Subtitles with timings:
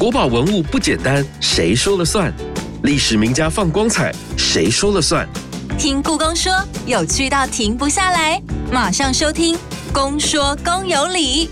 [0.00, 2.32] 国宝文物不简单，谁说了算？
[2.84, 5.28] 历史名家放光彩，谁说了算？
[5.78, 6.50] 听故宫说，
[6.86, 8.42] 有趣到停不下来，
[8.72, 9.54] 马上收听
[9.92, 11.48] 《公说公有理》。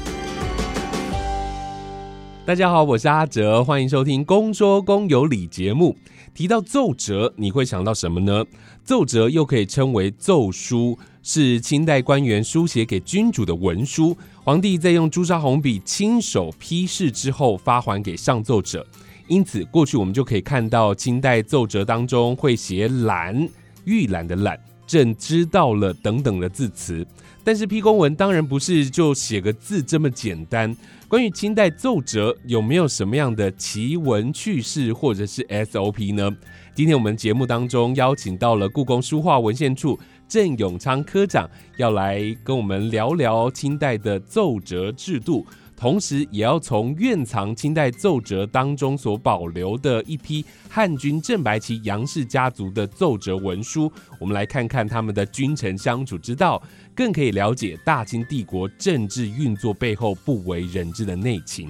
[2.47, 5.95] 大家好，我是阿哲，欢迎收听《公说公有理》节目。
[6.33, 8.43] 提到奏折，你会想到什么呢？
[8.83, 10.99] 奏折又可以称为奏书，
[11.31, 18.87] 是清代官员书写给君主的文书，皇帝在用朱砂红笔亲手批示之后发还给上奏者。
[19.27, 23.47] 因此，过去我们就可以看到清代奏折当中会写“览”，
[23.85, 27.07] 预览的“览”，朕知道了等等的字词。
[27.45, 30.75] 但是批公文当然不是就写个字这么简单。
[31.09, 36.31] 关于清代奏折有没有什么样的奇闻趣事或者是 SOP 呢？
[36.75, 45.47] 今天我们节目当中邀请到了故宫书画文献处郑永昌科长，要来跟我们聊聊清代的奏折制度。
[45.75, 56.61] 同时，也要从院藏清代奏折当中所保留的一批汉军正白旗杨氏家族的奏折文书，我们来看看他们的君臣相处之道，
[56.97, 61.69] 更可以了解大清帝国政治运作背后不为人知的内情。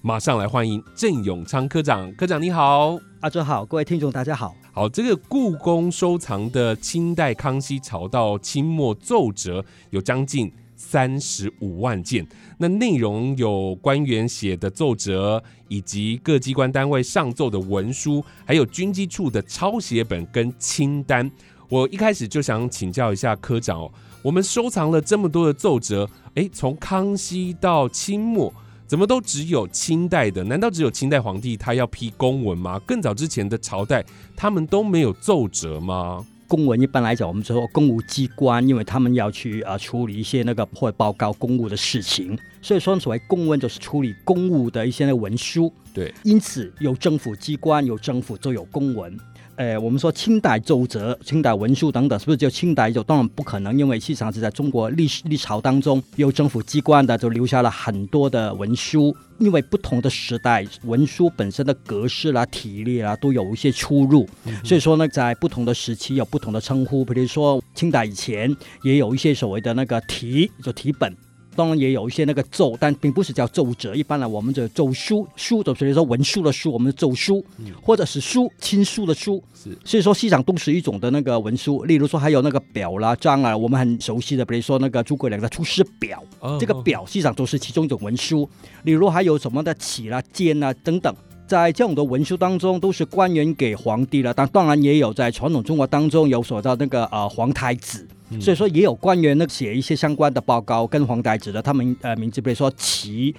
[0.00, 4.59] 马上来欢迎郑永昌科长，科长你好，阿哲好，各位听众大家好。
[4.72, 10.50] 好，这个故宫收藏的清代康熙朝到清末奏折有将近。
[10.82, 12.26] 三十五万件，
[12.56, 21.30] 那内容有官员写的奏折，以及各机关单位上奏的文书，还有军机处的抄写本跟清单。
[21.68, 28.50] 我一开始就想请教一下科长哦，我们收藏了这么多的奏折，诶，从康熙到清末，
[28.90, 30.42] 怎么都只有清代的？
[30.42, 32.76] 难道只有清代皇帝他要批公文吗？
[32.80, 36.26] 更早之前的朝代，他们都没有奏折吗？
[36.48, 45.72] 公文一般来讲，我们说公务机关，因为他们要去啊处理一些那个或报告公务的事情，所以说所谓公文就是处理公务的一些那文书。
[45.94, 49.16] 对，因此有政府机关有政府就有公文。
[49.60, 59.14] 呃，我们说清代奏折、清代文书等等，是不是就清代就当然不可能，因为实际上是在中国历史历朝当中有政府机关的，就留下了很多的文书。
[59.38, 64.26] 因为不同的时代，文书本身的格式啦、体例啦，都有一些出入，
[64.64, 67.04] 所以说呢，在不同的时期有不同的称呼。
[67.04, 71.14] 比如说清代以前也有一些所谓的那个题，就题本。
[71.60, 73.94] 当然也有一些那个奏，但并不是叫奏折。
[73.94, 77.44] 一般呢，我们就奏书，书就比如说文书的书，我们的奏书，
[77.82, 79.42] 或者是书亲书的书。
[79.54, 81.84] 是，所以说西场都是一种的那个文书。
[81.84, 86.24] 例如说还有那个表啦、章啊，我们很熟悉的，比如说那个诸葛亮的《出师表》，
[86.58, 88.48] 这个表西场都是其中一种文书。
[88.84, 91.14] 例如还有什么的起啦、监啊等等。
[91.50, 98.06] 在这种的文书当中，都是官员给皇帝了，但当然也有在传统中国当中有所到那个呃皇太子，
[98.40, 103.34] 所以说也有官员呢写一些相关的报告跟皇太子的他们呃名字，比如说齐，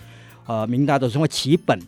[0.45, 1.79] 呃明代的称为齐本。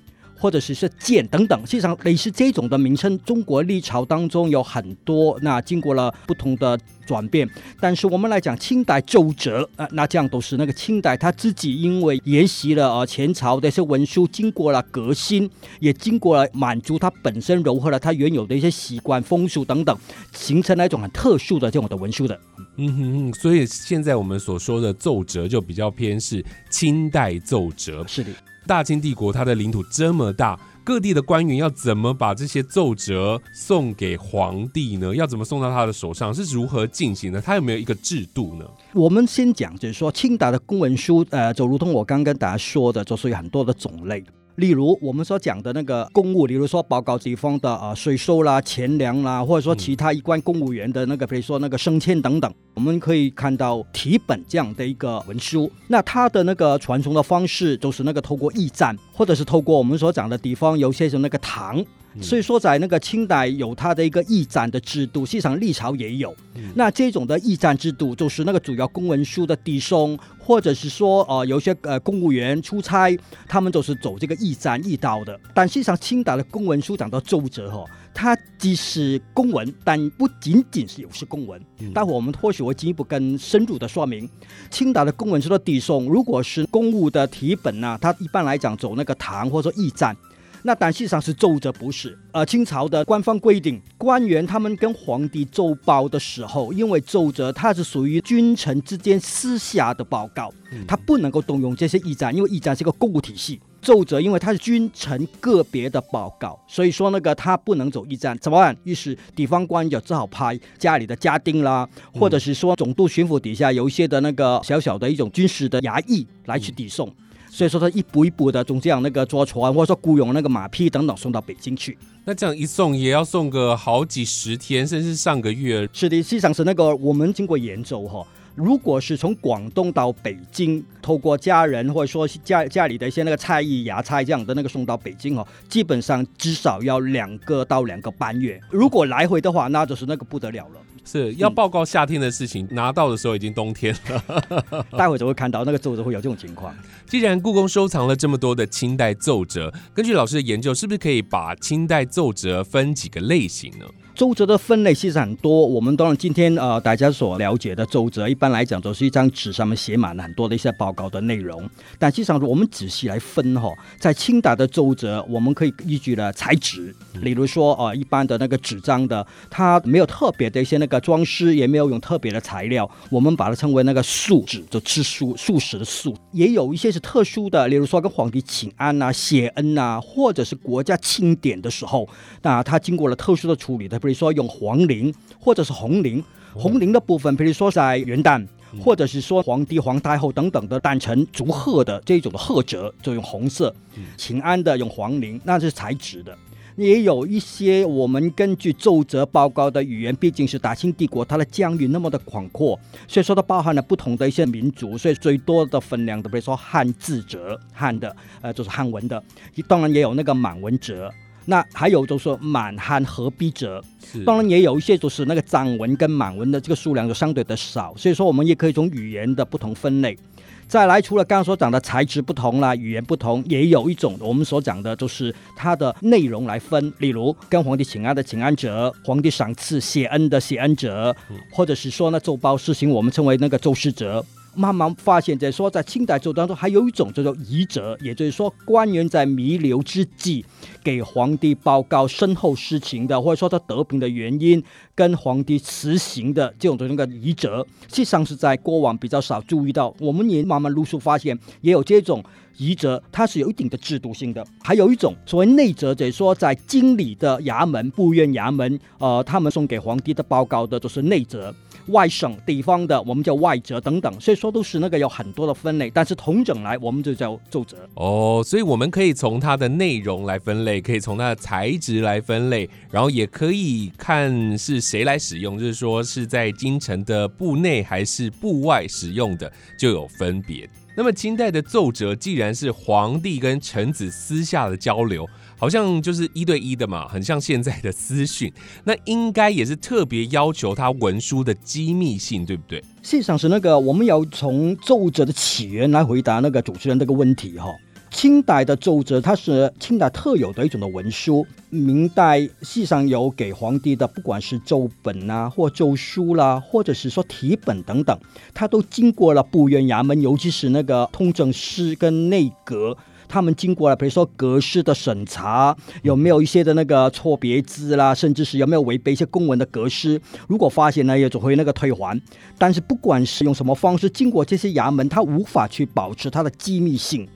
[0.44, 5.40] 或者是是剑等等，实际上类似这种的名称，中国历朝当中有很多。
[5.42, 7.50] 那经过了不同的转变，
[7.80, 15.50] 但是我们来讲清代奏折啊，那这样都是那个清代他自己因为沿袭了呃前朝的一些文书，经过了革新，
[15.80, 19.98] 也经过了满足它本身柔和了它原有的一些习惯风俗等等，
[20.34, 22.38] 形成了一种很特殊的这种的文书的。
[22.76, 28.04] 嗯哼哼，所以现在我们所说的奏折就比较偏是清代奏折。
[28.06, 28.30] 是的。
[28.66, 35.16] 大清帝国它的领土这么大，各地的官员要怎么把这些奏折送给皇帝呢？
[35.16, 36.34] 要怎么送到他的手上？
[36.34, 37.42] 是如何进行的？
[37.42, 38.66] 他有没有一个制度呢？
[38.94, 44.24] 我们先讲，就是说清代的公文书，呃，就如同我刚跟大家说的，就是有很多的种类。
[44.56, 55.72] 例如我们所讲的那个公务，比如说报告地方的啊税收啦、钱粮啦，或者说其他一关公务员的那个，比如说那个升迁等等，我们可以看到题本这样的一个文书。
[55.88, 61.84] 那它的那个传送的方式，就是那个透过驿站，或者是透过我们所讲的地方有些是那个堂。
[62.22, 66.36] 所以说，在那个清代有它的一个驿站的制度，实际上历朝也有。
[66.76, 75.40] 那这种的驿站制度，就是那个主要公文书的递送，或者是说，呃，有些呃公务员出差，他们都是走这个驿站驿道的。
[75.56, 77.84] 但实际上，清代的公文书讲到奏折哈，
[78.14, 81.60] 它既是公文，但不仅仅是有是公文。
[81.94, 84.30] 待会我们或许会进一步更深入的说明，
[84.70, 90.16] 清代的公文书的递送，如果是公务的题本呢，它一般来讲走那个堂或者说驿站。
[90.64, 92.18] 那但实际上是奏折，不是。
[92.32, 100.52] 呃，清朝的官方规定，官员他们跟皇帝奏报的时候，因为奏折它是属于君臣之间私下的报告，
[100.88, 103.60] 它不能够动用这些驿站，因为驿站是一个公务体系。
[103.82, 108.74] 奏折因为它是君臣个别的报告，所以说那个他不能走驿站，怎么办？
[108.86, 117.14] 于是地方官就只好派家里的家丁啦，或者是说总督巡抚底下有一些的那个小小的一种军事的衙役来去递送。
[117.56, 121.96] 所以说他一步一步的从这样那个坐船或者说雇佣那个马匹等等送到北京去。
[122.26, 125.88] 那这样一送也要送个好几十天，甚至上个月。
[125.94, 128.26] 是的，实际上是那个我们经过研究哈。
[128.56, 138.60] 如果是从广东到北京，透过家人或者说家家里的一些那个菜艺芽菜这样的那个送到北京哦，基本上至少要两个到两个半月。
[138.72, 140.80] 如果来回的话，那就是那个不得了了。
[141.06, 144.86] 是要报告夏天的事情，拿到的时候已经冬天了。
[144.98, 146.74] 待会就会看到那个奏折会有这种情况。
[147.08, 153.86] 既然故宫收藏了这么多的清代奏折，根据老师的研究，是不是可以把清代奏折分几个类型呢？
[154.16, 161.68] 奏折的分类其实很多，我们当然今天呃大家所了解的周折，一般来讲都是一张纸上面写满了很多的一些报告的内容。
[161.98, 176.16] 但实际上，我们仔细来分哈，在清代的周折，我们可以依据了材质，例如说呃一般的那个纸张的，它没有特别的一些那个装饰，也没有用特别的材料，我们把它称为那个素纸，就吃素素食的素。
[176.34, 182.08] 也有一些是特殊的，例如说跟皇帝请安呐、谢恩呐，或者是国家庆典的时候，
[182.44, 184.03] 那它经过了特殊的处理的。
[184.04, 186.22] 比如说用黄绫或者是红绫，
[186.54, 188.46] 红绫的部分，比如说在元旦，
[188.80, 193.74] 或者是说皇帝、皇太后等等的诞辰祝贺的这种的贺折，就用红色；
[194.18, 196.38] 请安的用黄绫，那是材质的。
[196.76, 209.24] 也有一些我们根据奏折报告的语言，毕竟是大清帝国，它的疆域那么的广阔，所以说它包含了不同的一些民族，所以最多的分量的，比如说汉字折，汉的，呃，就是汉文的，
[209.68, 211.14] 当然也有那个满文折。
[211.46, 213.84] 那还有就是满汉合璧者，
[214.26, 220.18] 当然也有一些就是那个藏文跟满文的这个数量就相对的少，所以说我们也可以从语言的不同分类。
[220.66, 231.16] 再来，除了刚刚所讲的材质不同啦，语言不同，也有一种我们所讲的就是它的内容来分，例如跟皇帝请安的请安者，皇帝赏赐谢恩的谢恩者，
[231.52, 234.26] 或者是说呢奏报事情，我们称为那个奏事者。
[234.56, 240.46] 慢慢发现，在说在清代奏当中，还有一种叫做遗折，也就是说官员在弥留之际，
[240.84, 244.64] 给皇帝报告身后事情的，或者说他得病的原因，
[244.94, 249.94] 跟皇帝辞行的这种的那个遗折，实际上是在过往比较少注意到。
[250.00, 252.24] 我们也慢慢陆续发现，也有这种
[252.58, 254.46] 遗折，它是有一定的制度性的。
[254.64, 261.54] 还有一种所谓内折，就是说在京里的衙门、部院衙门，呃，他们送给皇帝的报告的，就是内折。
[261.88, 267.78] 外省地方的，我们叫外折等等，所以说都是那个有很多的分类，但是同整来，我们就叫奏折。
[267.96, 280.70] 哦，所以我们可以从它的内容来分类，可以从它的材质来分类，然后也可以看是谁来使用，就是说是在京城的部内还是部外使用的，就有分别。
[280.96, 285.28] 那么清代的奏折，既然是皇帝跟臣子私下的交流。
[285.64, 288.52] 好像就是一对一的嘛，很像现在的私讯，
[288.84, 292.82] 那应该也是特别要求他文书的机密性，对不对？
[293.02, 297.68] 事实上是那个，我们要从奏折的起源来回答那个主持人这个问题哈。
[298.12, 301.48] 清代的奏折，它是清代特有的一种的文书。
[301.70, 308.20] 明代实际上有给皇帝的，不管是奏本啊，或奏书啦，或者是说题本等等，
[308.54, 312.98] 它都经过了部院衙门，尤其是那个通政司跟内阁。
[313.34, 320.22] 他们经过了，比如说格式的审查，有没有一些的那个错别字啦，甚至是有没有违背一些公文的格式？
[320.48, 322.22] 如果发现呢，也就会那个退还。
[322.60, 327.28] 但是不管是用什么方式，经过这些衙门，它无法去保持它的机密性。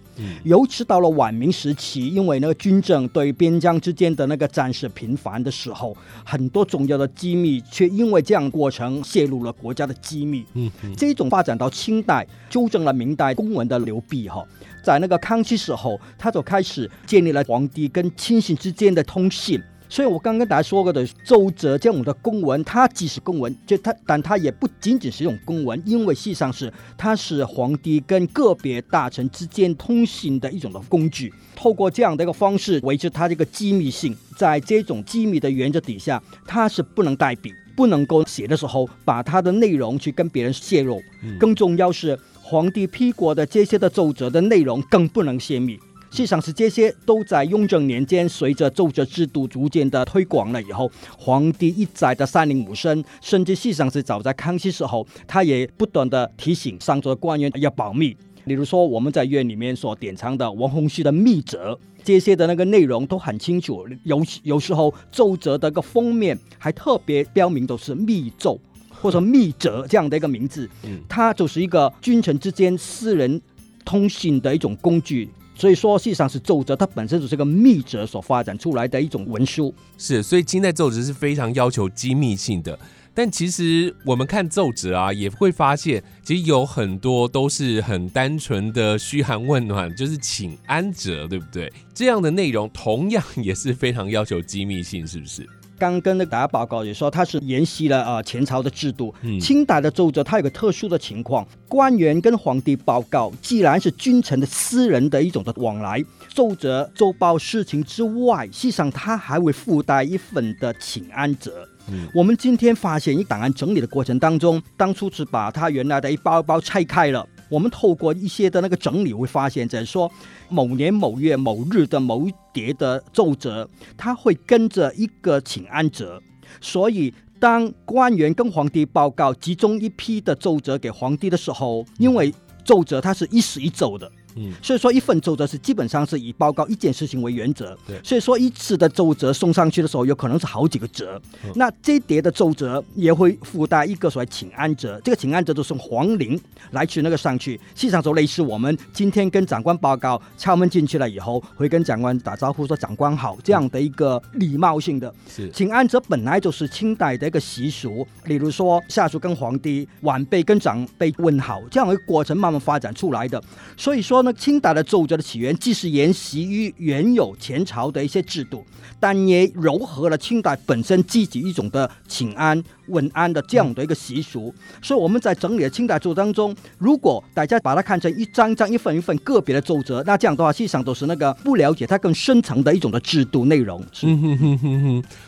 [0.44, 5.95] 尤其到了晚明时期，因为那个军政对边疆之间的那个战事频繁的时候，
[6.26, 10.45] 很多重要的机密却因为这样过程泄露了国家的机密。
[10.54, 14.45] 嗯，这种发展到清代，纠正了明代公文的流弊哈，
[14.83, 19.62] 在那个康熙时候，他就开始建立了皇帝跟亲信之间的通信。
[19.90, 31.34] 所以我刚跟大家说过的奏折这样的公文，它既是公文，就它，但它也不仅仅是一种公文，因为实际上是它是皇帝跟个别大臣之间通信的一种的工具。
[31.56, 41.02] 透过这样的一个方式维持它这个机密性，在这种机密的原则底下，它是不能代笔，不能够写的时候把它的内容去跟别人泄露。
[41.40, 45.80] 更重要是皇帝批过的这些的奏折的内容更不能泄密。
[46.18, 58.18] 实际上是这些都在雍正年间，随着奏折制度逐渐的推广了以后，皇帝一再的三令五申，甚至实际上是早在康熙时候，他也不断的提醒上座的官员要保密。
[58.45, 68.59] 例如说，我们在院里面所典藏的王洪熙的密折，这些的那个内容都很清楚，有有时候奏折的个封面还特别标明都是密奏
[68.90, 70.68] 或者密折这样的一个名字，
[71.07, 73.40] 它就是一个君臣之间私人
[73.86, 75.30] 通信的一种工具。
[75.57, 79.73] 所以说，事实上是奏折，它本身就是个密折所发展出来的一种文书。
[79.97, 82.78] 是，所以清代奏折是非常要求机密性的。
[83.16, 91.73] 但其实我们看奏折啊，也会发现，其实有很多都是很单纯的嘘寒问暖，就是请安折，对不对？
[91.95, 95.49] 这样的内容同样也是非常要求机密性，是不是？
[95.78, 99.14] 刚跟那个大家报告也说，它是沿袭了呃前朝的制度。
[99.22, 111.68] 嗯清代的奏折它有个特殊的情况，官员跟皇帝报告，既然是君臣的私人的一种的往来，奏折奏报事情之外，实际上它还会附带一份的请安折。
[111.90, 117.26] 嗯我们今天发现一档案整理的过程当中，当初是把它原来的一包一包拆开了。
[117.49, 120.11] 我们透过一些的那个整理，会发现，在说
[120.49, 126.21] 某年某月某日的某一叠的奏折，它会跟着一个请安折，
[126.61, 127.13] 所以。
[127.39, 132.33] 当官员跟皇帝报告集中一批的奏折给皇帝的时候，因为
[132.66, 141.22] 奏折它是一时一奏的，嗯所以说一份奏折是基本上是以报告一件事情为原则对，所以说一次的奏折送上去的时候，有可能是好几个折。
[141.44, 146.40] 嗯那这一叠的奏折也会附带一个所谓请安折，这个请安折就是皇陵
[146.72, 155.14] 来去那个上去，实际上就类似我们今天跟长官报告敲门进去了以后，会跟长官打招呼说长官好这样的一个礼貌性的。
[155.28, 163.42] 是请安折本来就是清代的一个习俗，例如说下属跟皇帝、晚辈跟长辈问好，这样的一个过程慢慢发展出来的。
[163.76, 168.66] 所以说呢，清代的奏折的起源既是沿袭于原有前朝的一些制度，
[169.00, 174.54] 但也糅合了清代本身自己一种的请安问安的这样的一个习俗。
[174.82, 183.84] 所以我们在整理的清代奏当中，如果大家把它看成一张张、一份一份个别的奏折，那这样的话，实际上都是那个不了解它更深层的一种的制度内容。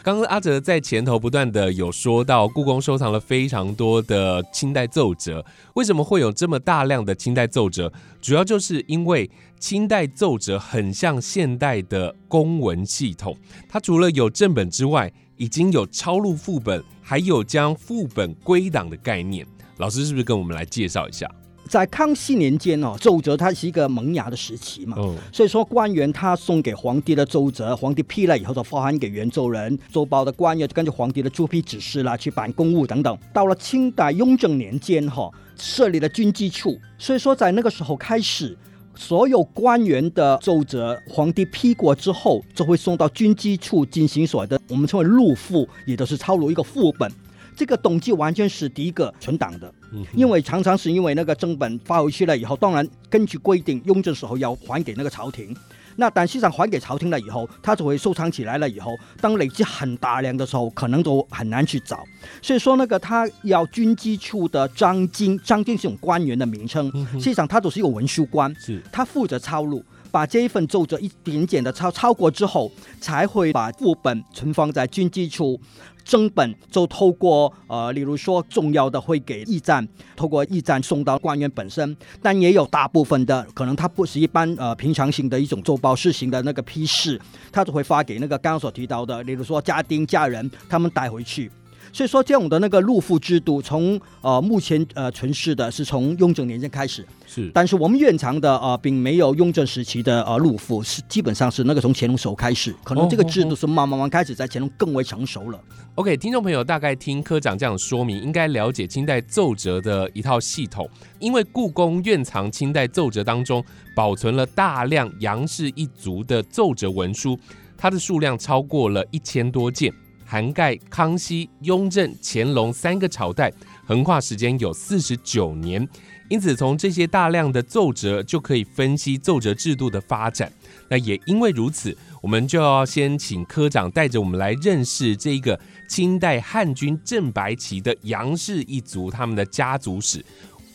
[0.03, 5.45] 刚刚阿哲在前头不断的有说到，故宫收藏了非常多的清代奏折。
[5.75, 7.91] 为什么会有这么大量的清代奏折？
[8.21, 13.35] 主要就是因为清代奏折很像现代的公文系统，
[13.67, 19.47] 它除了有正本之外，已经有抄录副本，还有将副本归档的概念。
[19.77, 21.31] 老师是不是跟我们来介绍一下？
[21.69, 33.17] 在康熙年间哦，奏折它是一个萌芽的时期嘛，哦，所以说官员他送给皇帝的奏折，皇帝批了以后就发函给原奏人，奏报的官员就根据皇帝的朱批指示啦去办公务等等。
[33.31, 38.57] 到了清代雍正年间哈、设立了军机处，所以说在那个时候开始。
[38.99, 47.09] 所有官员的奏折，皇帝批过之后，就会送到军机处进行所谓的我们称为录副，也就是抄录一个副本。
[47.55, 49.73] 这个动机完全是第一个存档的，
[50.13, 55.55] 因为常常是因为那个正本发回去了以后，当然根据规定，雍正时候要还给那个朝廷。
[55.99, 62.03] 那但实际上还给朝廷了以后，它就会收藏起来了以后，当累积很大量的时候，可能都很难去找。
[62.41, 69.83] 所以说那个他要军机处的张经，张经是种官员的名称，实际上他都是一个文书官，是他负责抄录。
[70.11, 75.61] 把这一份奏折一点点的抄抄过之后，才会把副本存放在军机处，
[76.09, 91.51] 正本就透过呃，例如说重要的会给驿站，透过驿站送到官员本身，但也有大部分的可能它不是一般呃平常性的一种奏报事情的那个批示，他就会发给那个刚刚所提到的，例如说家丁家人他们带回去。
[91.91, 105.59] 所以说，这样的那个入赋制度，从呃目前呃存世的是从雍正年间开始，是，但是我们院藏的呃，并没有雍正时期的呃入赋，是基本上是那个从乾隆时候开始，可能这个制度是慢慢慢开始在乾隆更为成熟了。
[105.95, 110.89] OK，听众朋友大概听科长这样说明，应该了解清代奏折的一套系统。
[111.19, 117.37] 因为故宫院藏清代奏折当中保存了大量杨氏一族的奏折文书，
[117.77, 119.93] 它的数量超过了一千多件，
[120.29, 123.51] 涵盖康熙、雍正、乾隆三个朝代，
[123.87, 125.89] 横跨时间有四十九年。
[126.29, 130.53] 因此，从这些大量的奏折就可以分析奏折制度的发展。
[130.87, 140.23] 那也因为如此，我们就要先请科长带着我们来认识这个清代汉军正白旗的杨氏一族他们的家族史。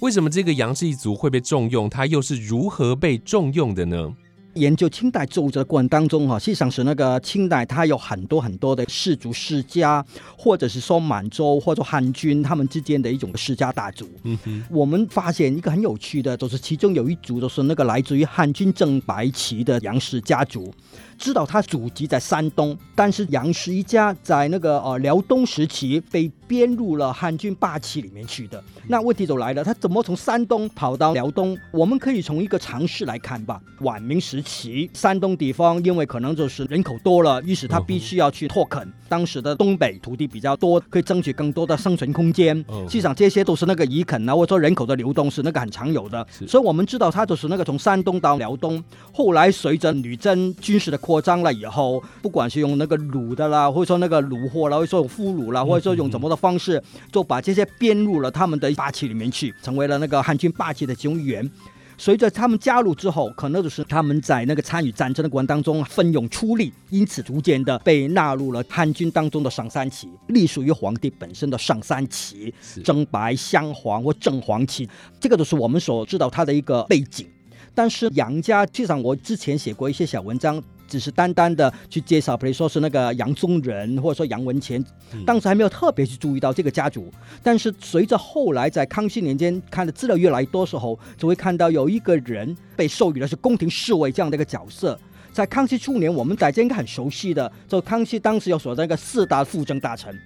[0.00, 1.88] 为什么这个杨氏一族会被重用？
[1.88, 4.12] 它又是如何被重用的呢？
[4.54, 10.04] 研究清代奏折的过程当中哈，实际上是那个清代它有很多很多的氏族世家，
[10.36, 14.08] 或者是说满洲或者汉军他们之间的一种世家大族。
[14.22, 20.72] 嗯哼，我们发现一个很有趣的，就是其中有一族就是那个来自于汉军正白旗的杨氏家族。
[21.16, 28.62] 知道他祖籍在山东，但是杨氏一家在那个呃辽东时期被编入了汉军八旗里面去的。
[28.86, 31.58] 那问题就来了，他怎么从山东跑到辽东？
[31.72, 33.60] 我们可以从一个常识来看吧。
[33.80, 38.88] 晚明时期，山东地方因为可能就是人口多了，于是他必须要去拓垦。
[39.08, 42.56] 当时的东北土地比较多，可以争取更多的生存空间。
[42.68, 46.24] 嗯实际上这些都是那个移垦啊，或者说人口的流动是那个很常有的。
[46.30, 48.82] 是所以我们知道他就是那个从山东到辽东，
[49.12, 61.50] 后来随着女真军事的扩张了以后，不管是用那个掳的啦，或者说那个虏获啦，或者说用俘虏啦，或者说用怎么的方式，就把这些编入了他们的八旗里面去，成为了那个汉军八旗的其中一员。
[61.96, 74.88] 随着他们加入之后，可能就是他们在那个参与战争的过程当中奋勇出力，因此逐渐的被纳入了汉军当中的上三旗，隶属于皇帝本身的上三旗，正白、镶黄或正黄旗，
[75.20, 77.28] 这个都是我们所知道它的一个背景。
[77.76, 80.60] 但是杨家，实际上我之前写过一些小文章，
[80.94, 84.80] 只是单单的去介绍，比如说是那个杨宗仁，或者说杨文乾，
[85.26, 87.12] 当时还没有特别去注意到这个家族。
[87.42, 94.96] 但是随着后来在康熙年间看的资料越来越多时候，就会看到有一个人被授予的是宫廷侍卫这样的一个角色。
[95.32, 100.16] 在康熙初年，我们大家应该很熟悉的，就康熙当时有所那个四大辅政大臣，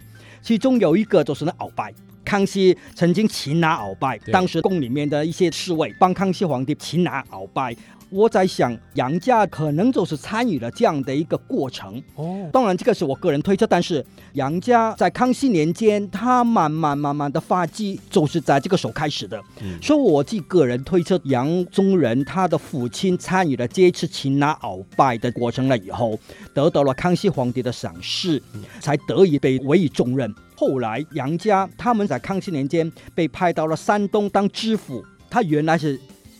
[0.42, 1.94] 其中有一个就是那鳌拜。
[2.26, 7.75] 康熙曾经擒拿鳌拜，当时宫里面的一些侍卫帮康熙皇帝擒拿鳌拜。
[8.11, 12.03] 我在想，杨家可能就是参与了这样的一个过程。
[12.15, 19.38] 哦，当然，这个是我个人推测，但是杨家在康熙年间，他慢慢慢慢的发迹，就是在这个时候开始的。
[19.62, 26.19] 嗯所以我自己个人推测，杨宗仁他的父亲参与了这一次擒拿鳌拜的过程了以后，
[26.55, 28.43] 得到了康熙皇帝的赏识，
[28.81, 30.35] 才得以被委以重任。
[30.57, 35.99] 后来杨家他们在康熙年间被派到了山东当知府，他原来是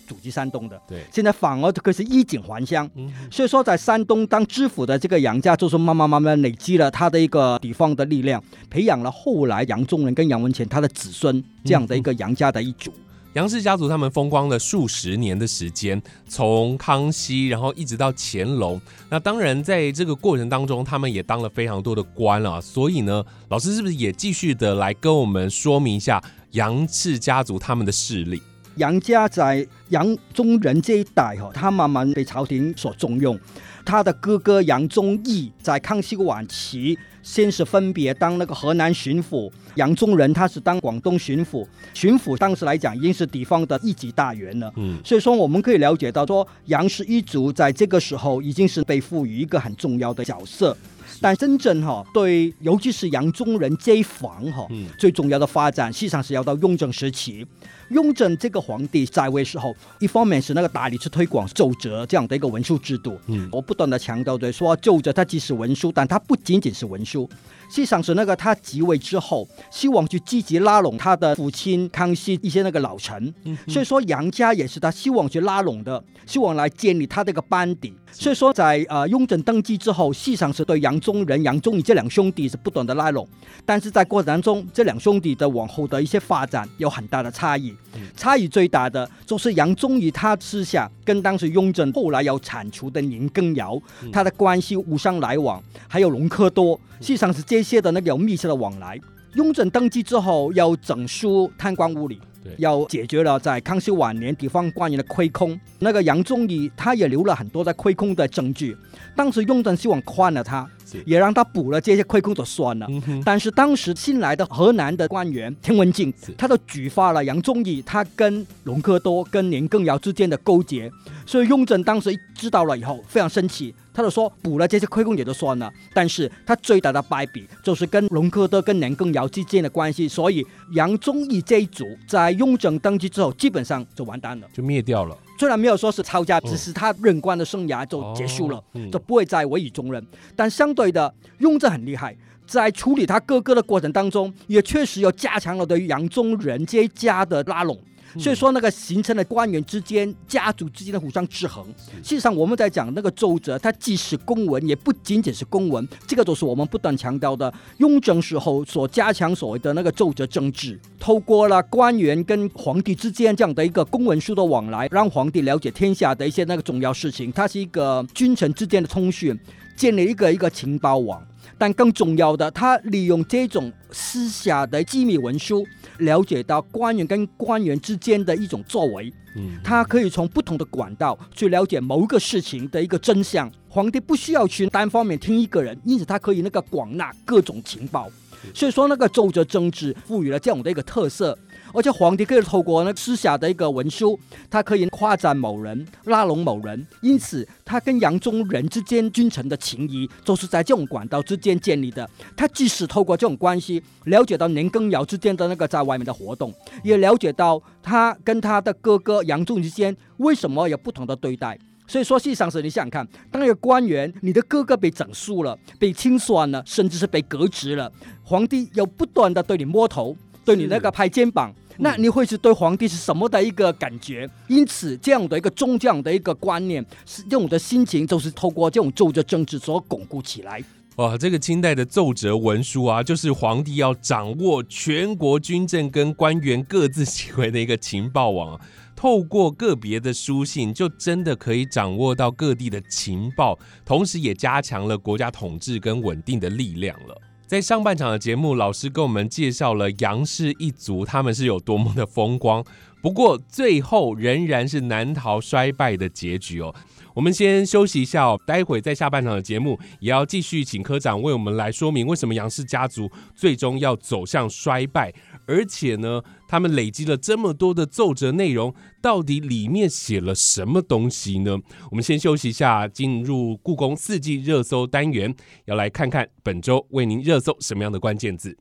[0.09, 2.91] 祖籍山东的，对，现在反而这个是衣锦还乡。
[2.97, 12.91] 嗯所以说，在山东当知府的这个杨家，就是慢慢慢慢累积了他的一个地方的力量，培养了后来杨宗仁跟杨文乾他的子孙这样的一个杨家的一族。
[13.35, 18.81] 杨氏家族他们风光了数十年的时间，从康熙，然后一直到乾隆。
[19.11, 22.61] 那当然，在这个过程当中，他们也当了非常多的官了。
[22.61, 26.21] 所以呢，老师是不是也继续的来跟我们说明一下
[26.53, 28.43] 杨氏家族他们的势力？
[28.79, 33.39] 杨家在杨宗仁这一代哈，他慢慢被朝廷所重用。
[33.85, 41.67] 他的哥哥杨宗义在康熙晚期，先是分别当那个河南巡抚，杨宗仁他是当广东巡抚。
[41.95, 44.71] 巡抚当时来讲已经是地方的一级大员了。
[44.77, 50.77] 嗯，所以说，我们可以了解到说，杨氏一族在这个时候已经是被赋予一个很重要的角色。
[51.21, 57.47] 但真正哈、对，尤其是杨宗仁这一房哈、嗯最重要的发展，实际上是要到雍正时期。
[57.91, 63.19] 雍正这个皇帝在位时候，一方面是那个大力去推广奏折这样的一个文书制度。
[63.29, 67.29] 嗯我不断的强调对，说奏折它既是文书，但它不仅仅是文书，
[67.71, 73.33] 实际上是那个他即位之后，希望去积极拉拢他的父亲康熙一些那个老臣。
[73.67, 77.95] 所以说杨家也是他希望去拉拢的，希望来建立他这个班底。
[78.11, 83.27] 所以说在呃雍正登基之后，实际上是对杨宗仁、杨宗义这两兄弟是不断的拉拢，
[83.65, 87.75] 但是在过程当中，这两兄弟的往后的一些发展有很大的差异。
[88.17, 93.81] 差异最大的就是杨宗义他私下跟当时雍正后来要铲除的年羹尧，
[94.13, 98.99] 他的关系无商来往，还有隆科多，实际上是这些的那个有密切的往来。
[99.35, 102.19] 雍正登基之后，要整肃贪官污吏，
[102.57, 105.59] 要解决了在康熙晚年地方官员的亏空。
[105.81, 108.77] 那个杨宗义他也留了很多在亏空的证据，
[109.15, 110.69] 当时雍正希望宽了他，
[111.05, 112.87] 也让他补了这些亏空就算了。
[112.89, 120.91] 嗯，但是当时新来的河南的官员田文镜，他就举发了杨宗义他跟隆科多跟年羹尧之间的勾结，
[121.27, 134.49] 所以雍正当时知道了以后非常生气，他就说补了这些亏空也就算了，但是他最大的败笔就是跟隆科多跟年羹尧之间的关系，所以杨宗义这一组在雍正登基之后基本上就完蛋了。
[134.53, 135.17] 就灭掉了。
[135.39, 138.63] 虽然没有说是抄家，嗯只是他任官的生涯就结束了。
[138.91, 140.05] 就不会再委以重任。
[140.35, 147.79] 但相对的，雍正很厉害，在处理他哥哥的过程当中，也确实有加强了对于杨宗仁这一家的拉拢。
[148.17, 151.65] 所以说，那个形成了官员之间、家族之间的互相制衡。
[152.03, 157.53] 事实上，我们在讲那个奏折，它既是公文，也不仅仅是公文，这个都是我们不断强调的。
[157.79, 167.31] 雍正时候所加强所谓的那个奏折政治，透过了官员跟皇帝之间这样的一个公文书的往来，让皇帝了解天下的一些那个重要事情。
[167.33, 169.39] 它是一个君臣之间的通讯，
[169.77, 171.23] 建立一个一个情报网。
[171.57, 175.67] 但更重要的，他利用这种私下的机密文书，
[175.99, 179.13] 了解到官员跟官员之间的一种作为。
[179.37, 183.51] 嗯，他可以从不同的管道去了解某一个事情的一个真相。
[183.69, 188.11] 皇帝不需要去单方面听一个人，因此他可以那个广纳各种情报。
[188.55, 191.37] 所以说，那个奏折政治赋予了这样的一个特色，
[191.73, 194.19] 而且皇帝可以透过那私下的一个文书，
[194.51, 202.09] 他可以夸赞某人、拉拢某人，因此他跟杨宗仁之间君臣的情谊，都是在这种管道之间建立的。
[202.37, 206.53] 他即使透过这种关系了解到年羹尧之间的那个在外面的活动，
[206.83, 211.59] 也了解到他跟他的哥哥杨宗之间为什么有不同的对待。
[211.87, 217.91] 所以说，事实上是你想想看，当一个官员，你的哥哥被整肃了，被清算了，甚至是被革职了，
[218.23, 220.15] 皇帝又不断的对你摸头，
[220.49, 221.55] 对你那个拍肩膀。
[221.77, 224.29] 那你会是对皇帝是什么的一个感觉？
[224.47, 230.65] 因此，这样的一个宗教的一个观念，是这种的心情，就是透过这种奏折政治所巩固起来。
[230.97, 238.59] 哇，这个清代的奏折文书啊，就是皇帝要掌握全国军政跟官员各自行为的一个情报网。
[238.97, 247.17] 透过个别的书信，就真的可以掌握到各地的情报，同时也加强了国家统治跟稳定的力量了。
[247.49, 252.63] 在上半场的节目，老师跟我们介绍了杨氏一族他们是有多么的风光，
[253.01, 256.75] 不过最后仍然是难逃衰败的结局哦。
[257.19, 265.13] 我们先休息一下哦，待会在下半场的节目也要继续请科长为我们来说明为什么杨氏家族最终要走向衰败。
[265.45, 271.59] 而且呢，他们累积了这么多的奏折内容，到底里面写了什么东西呢？
[271.91, 278.57] 我们先休息一下，进入故宫四季热搜单元，要来看看本周为您热搜什么样的关键字。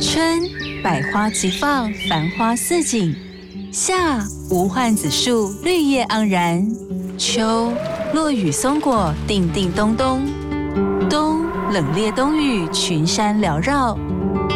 [0.00, 0.40] 春，
[0.80, 3.12] 百花齐放，繁花似锦；
[3.72, 6.62] 夏，无患子树，绿叶盎然；
[7.18, 7.72] 秋，
[8.14, 10.20] 落雨松果，叮叮咚咚；
[11.10, 13.98] 冬，冷冽冬雨，群山缭绕。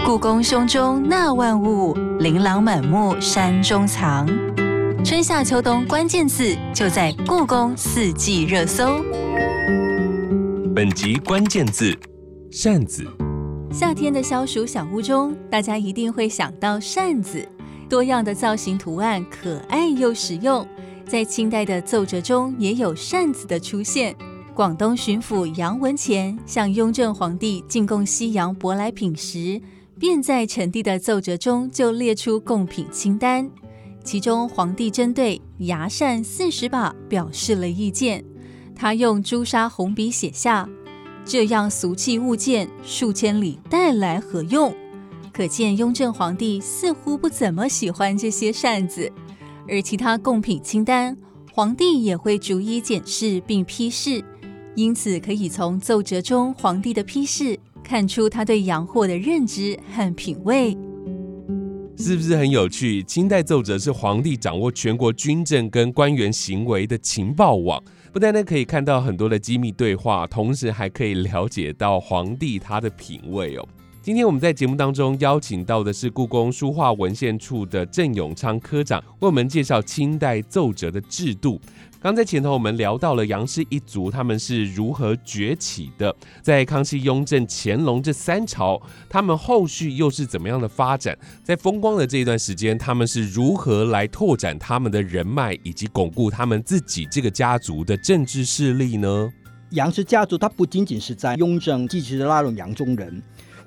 [0.07, 4.29] 故宫胸中纳万物，琳琅满目山中藏。
[5.05, 9.03] 春夏秋冬关键字就在故宫四季热搜。
[10.73, 11.93] 本集关键字：
[12.53, 13.05] 扇子。
[13.73, 17.45] 夏天的消暑小屋中，大家一定会想到扇子。
[17.89, 20.65] 多样的造型图案，可爱又实用。
[21.13, 24.17] 在清代的奏折中，也有扇子的出现。
[24.55, 29.61] 广东巡抚杨文乾向雍正皇帝进贡西洋舶来品时。
[30.01, 33.51] 便在臣弟的奏折中就列出贡品清单，
[34.03, 38.25] 其中皇帝针对牙扇四十把表示了意见。
[38.75, 40.67] 他用朱砂红笔写下
[41.27, 44.75] ：“这样俗气物件，数千里带来何用？”
[45.31, 49.13] 可见雍正皇帝似乎不怎么喜欢这些扇子。
[49.69, 51.17] 而其他贡品清单，
[51.53, 54.25] 皇帝也会逐一检视并批示，
[54.75, 57.59] 因此可以从奏折中皇帝的批示。
[57.85, 60.71] 看出他对洋货的认知和品味，
[61.99, 63.03] 是不是很有趣？
[63.03, 73.69] 清代奏折是皇帝掌握全国军政跟官员行为的情报网，不单单可以看到很多的机密对话，同时还可以了解到皇帝他的品味哦。
[74.03, 81.61] 今天我们在节目当中邀请到的是故宫书画文献处的郑永昌科长，为我们介绍清代奏折的制度。
[82.01, 86.13] 刚在前头我们聊到了杨氏一族他们是如何崛起的，
[86.43, 91.17] 在康熙、雍正、乾隆这三朝，他们后续又是怎么样的发展？
[91.45, 99.33] 在风光的这一段时间，他们是如何来拓展他们的人脉，以及巩固他们自己这个家族的政治势力呢？
[99.71, 103.23] 杨氏家族，它不仅仅是在雍正继续的那种杨宗人。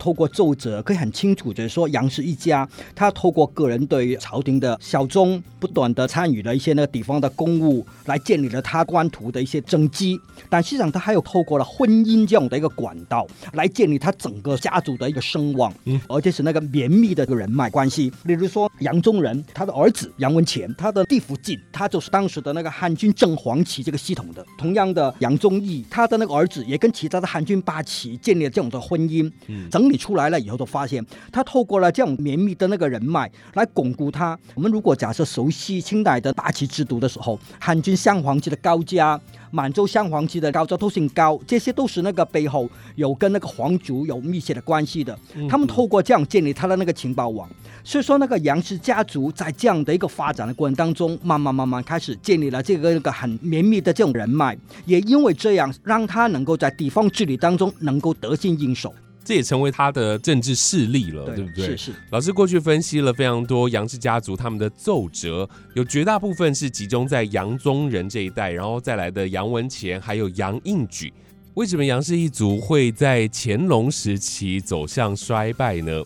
[0.06, 10.20] 透过奏折可以很清楚的说，杨氏一家他透过个人对朝廷的小宗不断的参与了一些那个地方的公务，来建立了他官途的一些政绩。
[10.48, 18.14] 但实际上他还有透过了婚姻这样的一个管道，来建立他整个家族的一个声望，嗯，而且是那个绵密的一个人脉关系。
[18.26, 24.46] 例如说杨宗仁他的儿子杨文乾，他的弟福晋，他就是当时的那个汉军正黄旗这个系统的。
[24.56, 29.84] 同样的杨宗义，他的那个儿子也跟其他的汉军八旗建立了这种的婚姻，嗯，整。
[29.86, 34.38] 理出来了以后，都发现他透过了这样绵密的那个人脉来巩固他。
[34.54, 39.20] 我们如果假设熟悉清代的八旗制度的时候，汉军镶黄旗的高家、
[39.52, 45.18] 满洲镶黄旗的高家都姓高，这些都是那个背后有跟那个皇族有密切的关系的。
[45.50, 47.50] 他们透过这样建立他的那个情报网，
[47.84, 58.94] 所以说那个杨氏家族在这样的一个发展的过程当中，慢慢慢慢开始建立了这个那个很绵密的这种人脉，也因为这样让他能够在地方治理当中能够得心应手。
[59.26, 61.66] 这也成为他的政治势力了，对不对？
[61.66, 61.92] 是是。
[62.12, 71.12] 老师过去分析了非常多杨氏家族他们的奏折，有绝大部分是集中在杨宗仁这一代，然后再来的杨文乾还有杨应举。
[71.56, 76.04] 为什么杨氏一族会在乾隆时期走向衰败呢？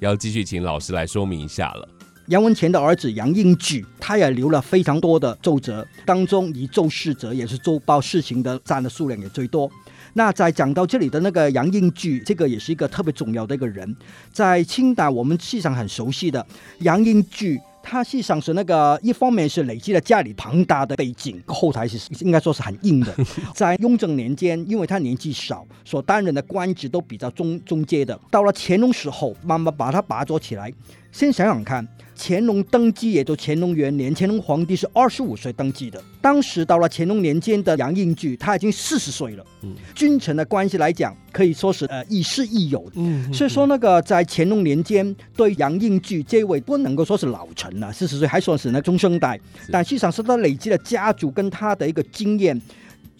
[0.00, 1.88] 要继续请老师来说明一下了。
[2.28, 9.70] 杨文乾的儿子杨应举，他也留了非常多的奏折，当中以奏事者也是奏报事情的占的数量也最多。
[10.14, 13.96] 那在讲到这里的那个杨应举，这个也是一个特别重要的一个人，
[14.32, 16.44] 在清代我们实际上很熟悉的
[16.80, 23.14] 杨应举，他实际上是那个一方面是累积了家里庞大的背景，后台是应该说是很硬的。
[23.54, 28.18] 在雍正年间，因为他年纪少，所担任的官职都比较中中阶的。
[28.30, 30.72] 到了乾隆时候，慢慢把他拔擢起来。
[31.10, 31.86] 先想想看，
[32.24, 36.00] 乾隆登基也就乾隆元年，乾隆皇帝是二十五岁登基的。
[36.20, 39.44] 当时到了乾隆年间的杨应举，他已经四十岁了。
[39.62, 42.92] 嗯君臣的关系来讲，可以说是呃亦师亦友的。
[42.94, 49.40] 嗯所以说，那个在乾隆年间，对杨应举这位不能够说是老臣了，四十岁还算是那中生代，
[49.72, 52.60] 但实际上是他累积了家族跟他的一个经验。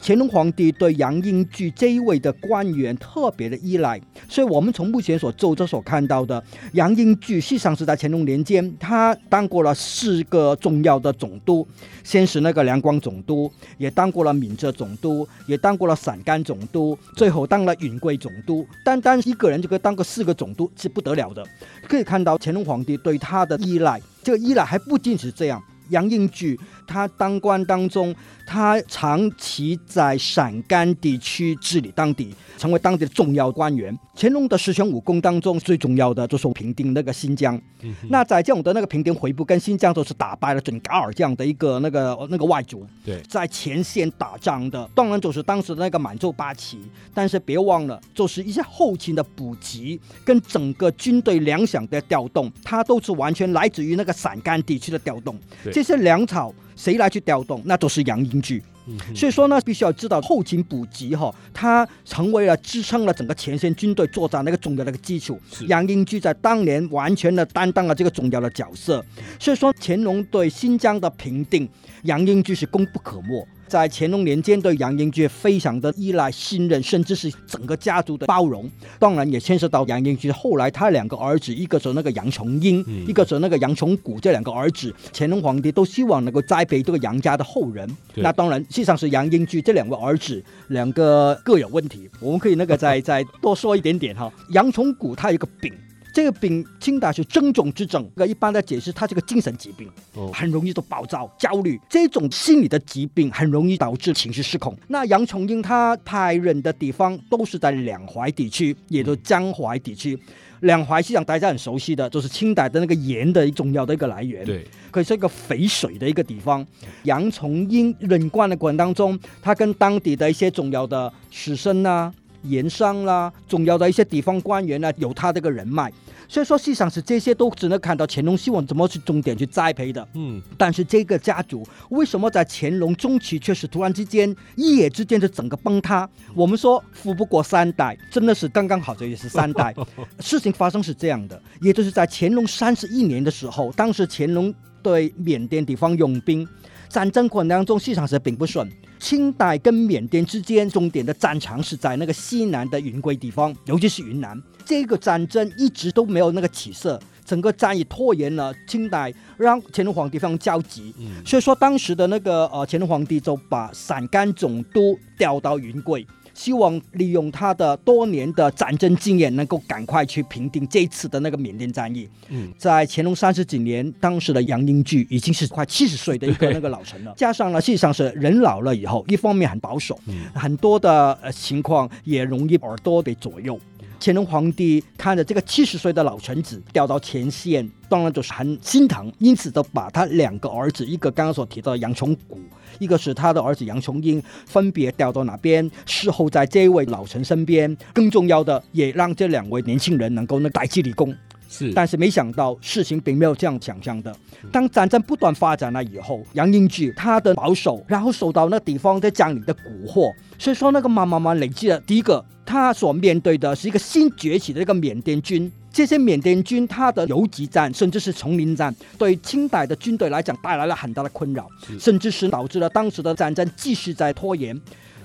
[0.05, 11.65] 乾隆皇帝对杨应具这一位的官员特别的依赖，所以我们从目前所奏折所看到的，杨应具实际上是在乾隆年间，他当过了四个重要的总督，
[12.03, 18.67] 先是那个两广总督，也当过了闽浙总督，也当过了陕甘总督，最后当了云贵总督。
[18.85, 21.47] 单单一个人就可以当个四个总督，是不得了的。
[21.87, 25.63] 可以看到乾隆皇帝对他的依赖，这个依赖还不仅是这样。
[25.89, 28.15] 杨应具他当官当中，
[28.53, 33.99] 他长期在陕甘地区治理当地，成为当地的重要官员。
[34.15, 37.59] 乾隆的十全武功当中，最重要的就是平定那个新疆。
[37.81, 42.87] 嗯那在这样的那个平定回部跟新疆，都是打败了准噶尔这样的一个那个那个外族。
[43.03, 46.79] 对在前线打仗的，当然就是当时的那个满洲八旗，
[47.15, 55.39] 但是别忘了，就是一些后勤的补给跟整个军队粮饷的调动，它都是完全来自于那个陕甘地区的调动。
[55.65, 57.63] 对这些粮草谁来去调动？
[57.65, 58.63] 那都是杨英具。
[58.85, 65.41] 嗯所以说呢，必须要知道后勤补给哈，它成为了支撑了整个前线军队作战的一个重要的一个基础。
[65.69, 69.05] 杨英居在当年完全的担当了这个重要的角色，
[69.39, 71.69] 所以说乾隆对新疆的平定，
[72.03, 73.47] 杨英居是功不可没。
[73.73, 78.71] 在乾隆年间，对杨英居非常的依赖、信任，甚至是整个家族的包容。
[78.99, 87.89] 当然也牵涉到杨英居后来他两个儿子，一个是那个杨崇英，嗯一个是那个杨崇古，这两个儿子，乾隆皇帝都希望能够栽培这个杨家的后人。
[88.15, 94.31] 那当然，实际上是杨英居这两个儿子两个各有问题，我们可以那个再 再多说一点点哈。
[94.51, 95.73] 杨崇古他有一个病。
[96.13, 104.77] 这个病，清代是症种之症，这个一般的解释，它是个精神疾病，哦很容易都暴躁、焦虑，这种心理的疾病很容易导致情绪失控。
[104.89, 110.19] 那杨崇英他派人的地方都是在两淮地区，也就是江淮地区。
[110.61, 114.45] 两淮实际上大家很熟悉的，就是清代的那个盐的重要的一个来源。
[114.45, 116.65] 对，可以是一个肥水的一个地方。
[117.03, 125.93] 杨崇英任官的过程当中，他跟当地的一些重要的士绅啦、盐商啦、重要的一些地方官员呢，有他这个人脉。
[126.29, 130.07] 所以说，实际上是这些都只能看到乾隆希望怎么去重点去栽培的。
[130.15, 136.09] 嗯但是这个家族为什么在乾隆中期却是突然之间一夜之间就整个崩塌？
[136.35, 139.75] 我们说富不过三代，真的是刚刚好，这也是三代。
[140.21, 146.49] 事情发生是这样的，也就是在乾隆三十一年的时候，当时乾隆对缅甸地方用兵，
[146.89, 148.67] 战争过程当中市场是并不顺。
[149.03, 154.41] 清代跟缅甸之间重点的战场是在那个西南的云贵地方，尤其是云南。
[154.65, 160.95] 这个战争一直都没有那个起色，整个战役拖延了清代，让乾隆皇帝非常焦急。
[161.01, 166.07] 嗯所以说，当时的那个呃乾隆皇帝就把陕甘总督调到云贵，
[166.43, 172.09] 希望利用他的多年的战争经验，能够赶快去平定这一次的那个缅甸战役。
[172.31, 183.57] 嗯在乾隆三十几年，当时的杨英俊已经是快七十岁的一个那个老臣了， 加上呢，实际上是人老了以后，一方面很保守，嗯很多的呃情况也容易耳朵被左右。
[184.05, 192.37] 乾隆皇帝看着这个七十岁的老臣子调到前线，当然就是很心疼，因此都把他两个儿子，一个刚刚所提到的杨崇古，
[192.81, 197.77] 一个是他的儿子杨崇英，分别调到哪边，侍候在这位老臣身边。
[197.93, 201.15] 更重要的，也让这两位年轻人能够呢代际立功。
[201.53, 204.15] 是，但是没想到事情并没有这样想象的。
[204.51, 211.79] 当战争不断发展了以后，杨英具他的保守，然后受到那地方的将领的蛊惑，所以说那个慢慢慢累积了。
[211.81, 215.53] 第一个，他所面对的是一个新崛起的一个缅甸军。
[215.71, 221.47] 这些缅甸军，他的游击战甚至是丛林战，对清代的军队来讲带来了很大的困扰，
[221.79, 224.59] 甚至是导致了当时的战争继续在拖延。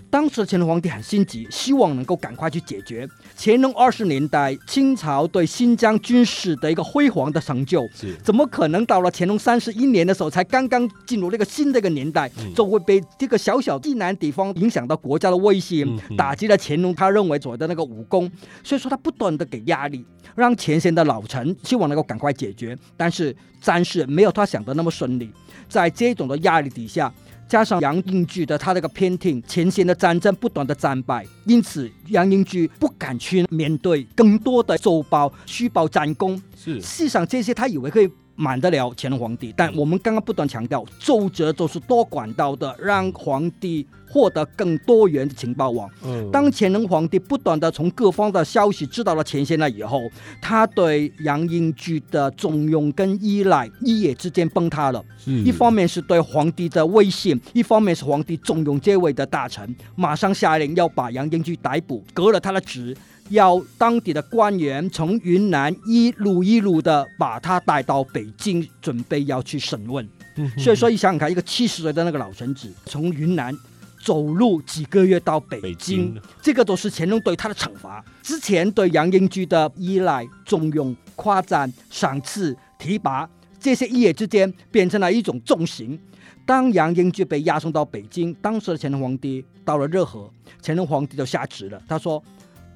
[0.09, 3.07] 当时的乾隆皇帝很心急，希望能够赶快去解决。
[3.37, 7.83] 乾隆二十年代，清朝对新疆军事的一个辉煌的成就，
[8.23, 18.31] 怎么可能到了乾隆三十一年的时候，才刚刚进入这个新的一个年代，嗯就会被这个小小济南地方影响到国家的威信嗯，嗯打击了乾隆他认为所谓的那个武功，
[18.63, 25.29] 所以说他不断的给压力，让前线的老臣希望能够赶快解决，但是战事没有他想的那么顺利，
[25.67, 27.13] 在这种的压力底下。
[27.47, 36.81] 加上杨应举的他那个偏听，前线的战争不断的战败，因此杨应举不敢去面对更多的奏报、虚报战功，是。
[36.81, 45.89] 事实上，这些他以为可以瞒得了乾隆皇帝，但我们刚刚不断强调，奏折都是多管道的，让皇帝获得更多元的情报网。
[46.05, 50.01] 嗯当乾隆皇帝不断的从各方的消息知道了前线了以后，
[50.39, 55.03] 他对杨英居的重用跟依赖一夜之间崩塌了。
[55.25, 62.95] 一方面是对皇帝的威信，一方面是皇帝重用这位的大臣，马上下令要把杨英居逮捕，革了他的职，
[63.29, 70.07] 要当地的官员从云南一路一路的把他带到北京，准备要去审问。
[70.35, 73.51] 嗯所以说，你想想看，一个七十岁的那个老臣子从云南
[74.03, 78.05] 走路几个月到北北，京这个都是乾隆对他的惩罚。
[78.21, 83.27] 之前对杨英居的依赖、重用、夸赞、赏赐、提拔，
[83.59, 85.99] 这些一夜之间变成了一种重刑。
[86.45, 90.31] 当杨英居被押送到北京，当时的乾隆皇帝到了热河，
[90.63, 92.23] 乾隆皇帝就下旨了，他说：“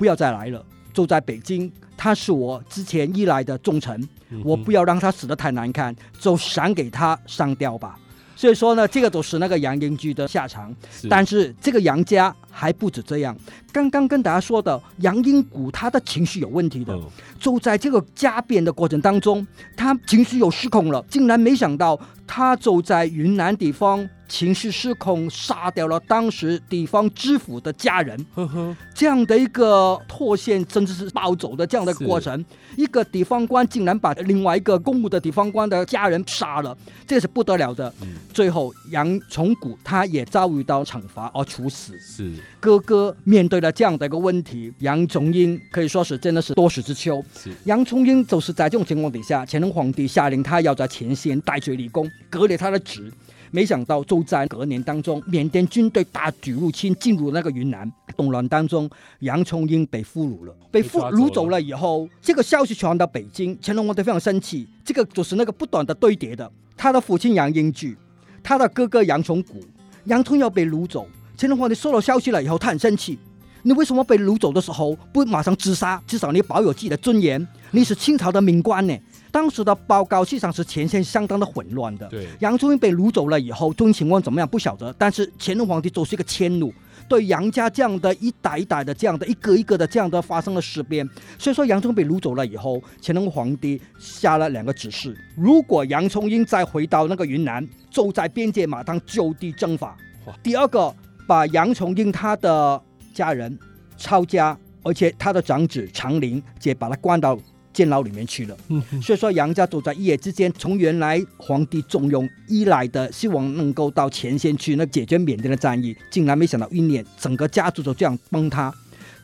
[0.01, 4.09] 不要再来了，住在北京，他是我之前依赖的重臣，
[4.43, 7.99] 我不要让他死得太难看，就赏给他上吊吧。”
[8.35, 10.75] 所以说呢，这个都是那个杨英居的下场。
[11.07, 13.35] 但是这个杨家还不止这样，
[13.71, 17.03] 刚刚跟大家说的杨英谷，他的情绪有问题的，嗯
[17.39, 32.45] 就在这个加变的过程当中，他情绪有失控了，竟然没想到他就在云南地方情绪失控，杀掉了当时地方知府的家人，呵呵，这样的一个脱线甚至是暴走的这样的过程，
[32.77, 37.91] 一个地方官竟然把另外一个公务的地方官的家人杀了，这是不得了的。
[38.01, 38.09] 嗯。
[38.31, 41.99] 最后杨崇谷他也遭遇到惩罚而处死。
[41.99, 47.23] 是哥哥面对了这样的一个问题，杨崇英可以说是真的是多事之秋。
[47.35, 53.11] 是杨崇英就是在这种情况底下，乾隆皇帝下令他要在前线戴罪立功，革了他的职。
[53.53, 60.55] 没想到就在隔年当中，缅甸军队大举入侵，进入那个云南动乱当中，杨崇英被俘虏了。
[60.71, 64.65] 被俘虏走了以后，这个消息传到北京，乾隆皇帝非常生气。
[64.85, 67.97] 这个就是那个不断的堆叠的，他的父亲杨英居，
[68.41, 69.59] 他的哥哥杨崇古，
[70.05, 71.05] 杨崇要被掳走。
[71.41, 73.17] 乾隆皇帝收到消息了以后，他很生气。
[73.63, 75.99] 你为什么被掳走的时候不马上自杀？
[76.05, 77.47] 至少你保有自己的尊严。
[77.71, 78.95] 你是清朝的命官呢。
[79.31, 82.07] 当时的报告实际上是前线相当的混乱的。
[82.09, 84.93] 对杨宗英被掳走了以后，究竟情况怎么样不晓得。
[84.99, 86.71] 但是乾隆皇帝就是一个迁怒，
[87.09, 91.09] 对杨家这样的一代一代的这样的一个一个的这样的发生了事变。
[91.39, 99.97] 所以说杨宗英被掳走了以后，乾隆皇帝下了两个指示：如果杨崇英再回到那个云南，就在边界马上就地正法。
[100.43, 100.95] 第二个，
[101.31, 102.81] 把杨崇英他的
[103.13, 103.57] 家人
[103.95, 107.39] 抄家，而且他的长子长林也把他关到
[107.71, 108.57] 监牢里面去了。
[108.67, 118.73] 嗯所以说，杨家就在一夜之间，从原来皇帝重用依赖的，希望能够到前线去那解决缅甸的战役，竟然没想到一年整个家族就这样崩塌。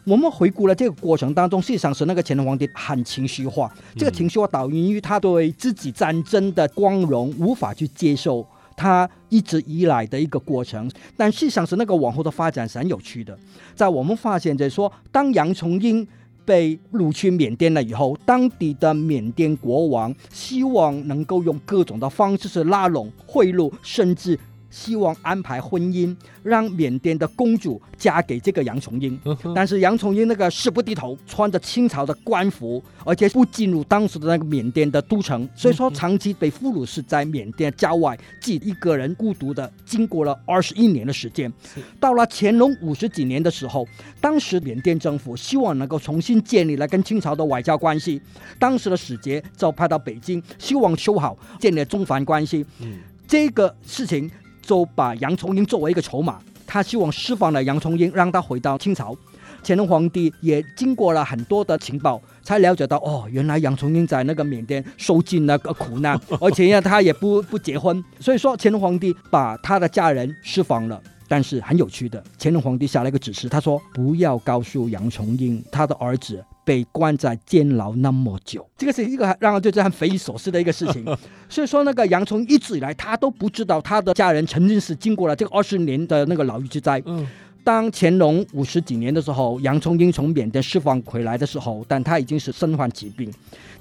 [0.05, 8.47] 我们回顾了这个过程当中，事实际上是那个乾隆皇帝很情绪化，这个情绪化导因于他对自己战争的光荣无法去接受。
[8.77, 13.37] 他一直以来的一个过程，但事实上是那个往后的发展是很有趣的。
[13.75, 16.07] 在我们发现，就是说，当杨崇英
[16.45, 29.19] 被掳去缅甸了以后，当地的缅甸国王希望能够用各种的方式是拉拢、贿赂，甚至希望安排婚姻，让缅甸的公主嫁给这个杨崇英。
[29.55, 41.51] 但是杨崇英那个誓不低头，穿着清朝的官服，而且不进入当时的那个缅甸的都城，所以说长期被俘虏是在缅甸郊外，自己一个人孤独的经过了二十一年的时间。
[41.99, 43.87] 到了乾隆五十几年的时候，
[44.19, 48.21] 当时缅甸政府希望能够重新建立了跟清朝的外交关系，
[48.59, 52.65] 当时的使节就派到北京，希望修好建立中梵关系。
[52.81, 52.99] 嗯
[53.29, 54.31] 这个事情
[54.67, 59.15] 就把杨崇英作为一个筹码，他希望释放了杨崇英，让他回到清朝。
[59.63, 71.01] 乾隆皇帝也经过了很多的情报，才了解到哦，原来杨崇英在那个缅甸受尽了个苦难， 而且呢，他也不不结婚，所以说乾隆皇帝把他的家人释放了。
[71.29, 81.05] 但是很有趣的，乾隆皇帝下了一个指示，他说不要告诉杨崇英他的儿子被关在监牢那么久，这个是一个让人觉得很匪夷所思的一个事情。
[81.47, 87.01] 所以说，那个杨崇一直以来他都不知道他的家人曾经是经过了这个二十年的那个牢狱之灾。
[87.05, 87.25] 嗯
[87.63, 93.29] 当乾隆五十几年的时候，杨崇英从缅甸释放回来的时候，但他已经是身患疾病。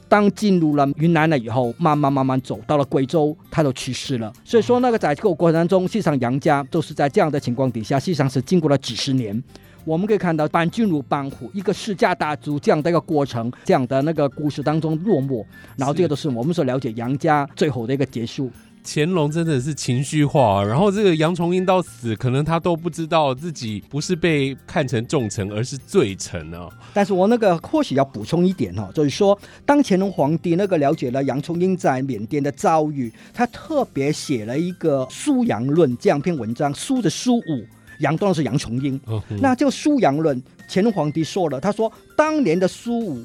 [0.08, 4.32] 当进入了云南了以后，慢慢慢慢走到了贵州，他都去世了。
[4.44, 9.40] 所以说，那个在这个过程当中，实际上杨家都是在这样的情况底下，实际上是经过了几十年。
[9.86, 15.46] 我们可以看到班君如班虎一个世家大族这样的一个过程，这样的那个故事当中落寞，
[15.76, 18.50] 然后这个都是我们所了解杨家最后的一个结束。
[18.84, 26.68] 乾隆真的是情绪化，然后这个杨崇英到死，可能他都不知道自己不是被看成重臣，而是罪臣啊。
[26.92, 37.66] 但是我那个或许要补充一点哈，就是说，当乾隆皇帝那个了解了杨崇英在缅甸的遭遇，他特别写了一个《苏阳论》这样篇文章，苏的苏武。
[38.00, 39.00] 杨当然是杨崇英。
[39.40, 43.22] 那这个苏杨论，乾隆皇帝说了，他说当年的苏武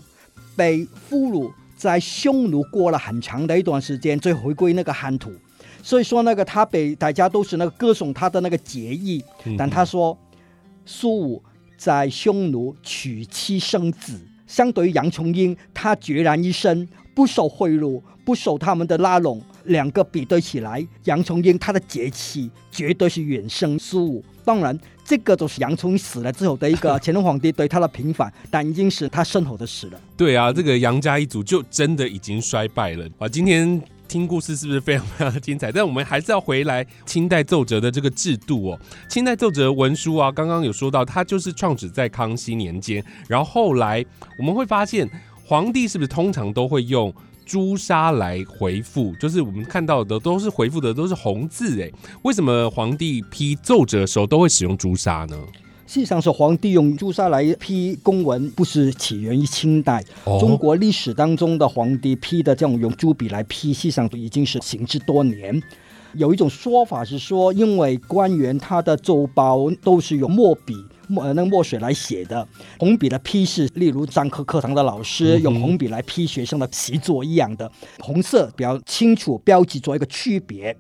[0.56, 5.32] 被俘虏在匈奴过了很长的一段时间，最后回归那个汉土。
[5.84, 9.24] 所以说那个他被大家都是那个歌颂他的那个节义，
[9.58, 10.16] 但他说
[10.86, 11.44] 苏武
[11.76, 24.24] 在匈奴娶妻生子，相对于杨琼英，他决然一生，不受贿赂，不受他们的拉拢，两个比对起来，杨琼英他的节气绝对是远胜苏武。
[24.44, 30.00] 当然，这个就是杨琼英死了之后的一个 乾隆皇帝对他的平反，但已经是他身后的事了。
[30.18, 33.28] 对啊，这个杨家一族就真的已经衰败了啊！
[33.28, 35.72] 今天听故事是不是非常非常的精彩？
[35.72, 38.80] 但我们还是要回来清代奏折的这个制度哦。
[39.08, 44.04] 清代奏折文书啊，刚刚有说到，它就是创始在康熙年间，然后后来
[44.38, 45.10] 我们会发现，
[45.46, 47.14] 皇帝是不是通常都会用
[47.52, 49.14] 朱砂来回复？
[49.20, 51.92] 就是我们看到的都是回复的都是红字，哎，
[52.22, 55.38] 为什么皇帝批奏折的时候都会使用朱砂呢？
[55.86, 60.02] 事实上是皇帝用朱砂来批公文，不是起源于清代。
[60.24, 65.62] 哦中国历史当中的皇帝批的这种用朱笔来批，实际上已经是行之多年。
[66.14, 70.74] 有一种说法是说，因为官员他的奏报都是用墨笔。
[71.12, 72.48] 墨呃那个墨水来写的，
[72.80, 80.76] 红笔的批示，例如上课课堂的老师用红笔来批学生的习作一样的，红色比较清楚标记做一个区别。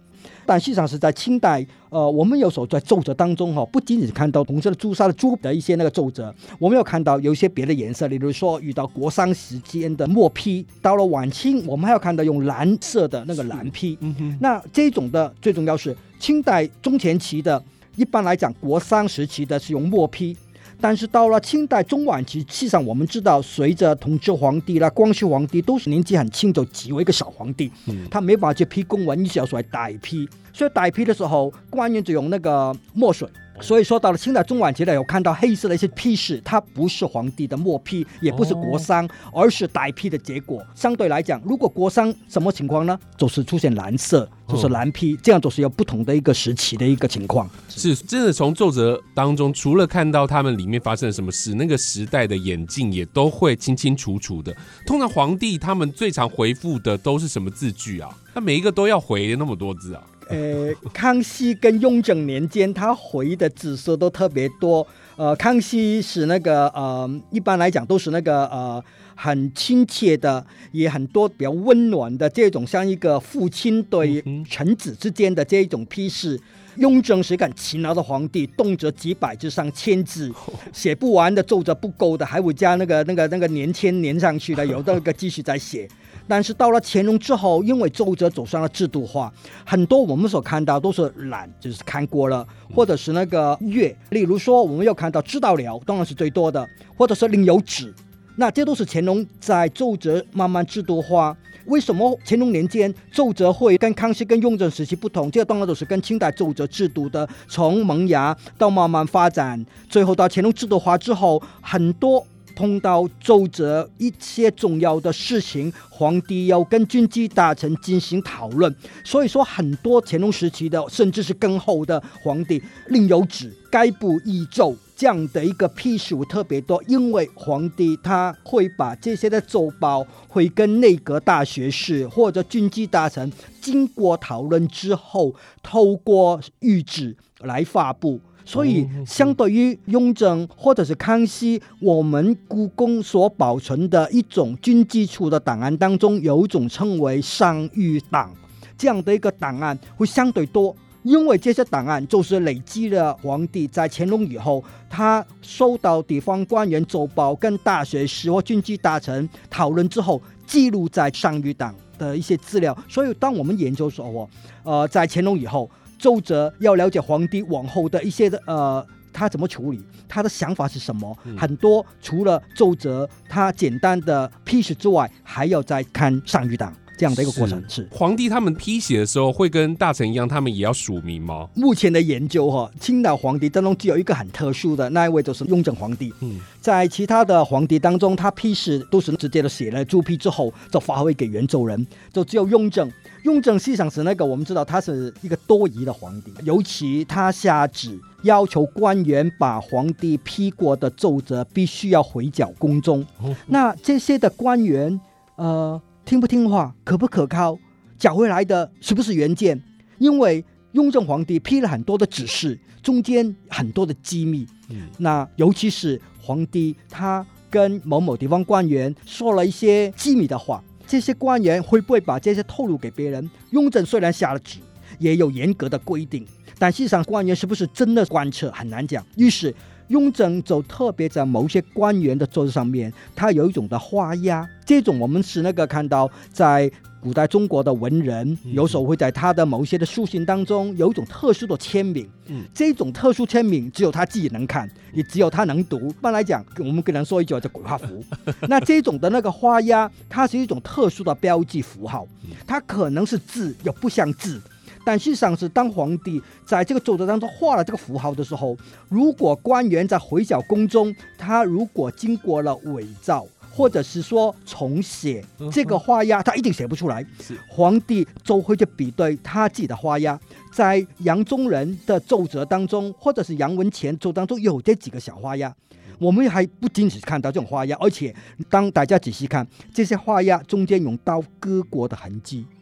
[0.46, 13.98] 但实际上是在清代，呃，我们有时候在奏折当中哈、不仅仅看到红色的朱砂的朱的一些那个奏折，我们有看到有一些别的颜色，例如说遇到国殇时间的墨批，到了晚清，我们还要看到用蓝色的那个蓝批。
[14.02, 17.64] 嗯哼，那这种的最重要是清代中前期的，
[17.96, 20.38] 一般来讲国商时期的是用墨批。
[20.84, 30.28] 但是到了清代中晚期，实际上我们知道，随着同治皇帝啦、光绪皇帝都是年纪很轻，就即为一个小皇帝，嗯他没办法去批公文，你只要说来代批。
[30.52, 33.30] 所以代批的时候，官员就用那个墨水。
[33.62, 40.66] 所以说到了清代中晚期呢，有看到黑色的一些批示，它不是皇帝的墨批，也不是国商，而是代批的结果。
[40.76, 43.00] 相对来讲，如果国商什么情况呢？
[43.18, 47.50] 就是出现蓝色，就是蓝批，这样就是有不同的一个时期的一个情况。
[47.70, 54.56] 是真的从奏折当中，除了看到他们里面发生了什么事，那个时代的眼镜也都会清清楚楚的。
[54.86, 58.10] 通常皇帝他们最常回复的都是什么字句啊？
[58.34, 60.02] 他每一个都要回那么多字啊？
[60.28, 64.86] 呃，康熙跟雍正年间，他回的子嗣都特别多。
[65.18, 68.84] 呃，康熙是那个呃，一般来讲都是那个呃
[69.16, 76.40] 很亲切的，也很多比较温暖的这种，像一个父亲对臣子之间的这一种批示。
[76.78, 80.32] 雍正是一个很勤劳的皇帝，动辄几百字上千字，
[80.72, 85.88] 写不完的奏折不够的，还会加那个那个那个年签粘上去的， 有的那个继续在写。
[86.28, 89.32] 但是到了乾隆之后，因为奏折走上了制度化，
[89.66, 93.94] 很多我们所看到都是懒，就是看过了，或者是那个月。
[94.12, 96.66] 例如说，我们又看到知道了，当然是最多的，
[96.96, 97.94] 或者是另有旨。
[98.38, 101.36] 那这都是乾隆在奏折慢慢制度化。
[101.72, 105.32] 为什么乾隆年间奏折会跟康熙跟雍正时期不同？
[105.32, 118.76] 这个当然都是跟清代奏折制度的从萌芽到慢慢发展，最后到乾隆制度化之后，很多碰到奏折一些重要的事情，皇帝要跟军机大臣进行讨论。
[119.06, 124.76] 所以说，很多乾隆时期的，甚至是更后的皇帝，另有旨，该部议奏。
[125.02, 135.34] 这样的一个批述特别多，因为皇帝他会把这些的奏报会跟内阁大学士或者军机大臣经过讨论之后，
[135.64, 138.20] 透过谕旨来发布。
[138.46, 148.32] 所以，相对于雍正或者是康熙，我们故宫所保存的一种军机处的档案当中，有一种称为上谕档，
[148.78, 150.76] 这样的一个档案会相对多。
[151.04, 162.78] 因为这些档案就是累积了皇帝在乾隆以后，他收到地方官员奏报跟大学士或军机大臣讨论之后，记录在上谕档的一些资料。
[162.88, 164.30] 所以，当我们研究说，哦，
[164.64, 168.86] 呃，在乾隆以后，奏折要了解皇帝往后的一些的呃。
[169.14, 169.86] 他怎么处理？
[170.08, 171.14] 他的想法是什么？
[171.38, 177.60] 很多除了奏折，他简单的批示之外，还要再看上谕档这样的一个过程。
[177.68, 181.50] 是皇帝他们批写的时候会跟大臣一样，他们也要署名吗？
[181.56, 186.14] 目前的研究哈，清朝皇帝当中只有一个很特殊的那一位，就是雍正皇帝。
[186.20, 191.88] 嗯，在其他的皇帝当中，他批示都是直接的写了朱批之后，就发回给元州人。
[192.14, 192.88] 就只有雍正，
[193.24, 203.04] 雍正实际上是那个我们知道他是一个多疑的皇帝，尤其他下旨要求官员把皇帝批过的奏折必须要回缴宫中。
[203.24, 205.00] 哦那这些的官员，
[205.38, 207.58] 呃，听不听话，可不可靠，
[207.98, 209.62] 缴回来的是不是原件？
[209.98, 210.44] 因为
[210.74, 214.46] 雍正皇帝批了很多的指示，中间很多的机密。
[214.70, 223.30] 嗯那尤其是皇帝他跟某某地方官员说了一些机密的话，这些官员会不会把这些透露给别人？
[223.52, 224.60] 雍正虽然下了旨，
[224.98, 226.26] 也有严格的规定，
[226.58, 229.06] 但实际上官员是不是真的贯彻很难讲。
[229.18, 229.54] 于是
[229.92, 236.72] 雍正就特别在某些官员的桌子上面，他有一种的花押，这种我们是那个看到在。
[237.02, 245.90] 古代中国的文人嗯有时候会在他的某一些的书信当中有一种特殊的签名，嗯这种特殊签名只有他自己能看，也只有他能读。
[245.90, 248.06] 一般来讲，我们跟人说一句叫鬼画符。
[248.48, 252.08] 那这种的那个花押，它是一种特殊的标记符号，
[252.46, 254.40] 它可能是字，又不像字。
[254.86, 258.58] 但事实上是，当皇帝在这个奏折当中画了这个符号的时候，
[258.90, 267.06] 如果官员在回缴宫中，他如果经过了伪造，或者是说重写这个花押，他一定写不出来。
[267.22, 270.20] 是皇帝就会去比对他自己的花押，
[270.52, 275.54] 在杨宗仁的奏折当中，或者是杨文乾奏当中有这几个小花押。
[276.00, 278.16] 我们还不仅只看到这种花押，而且
[278.50, 282.61] 当大家仔细看，这些花押中间用刀割过的痕迹，哦，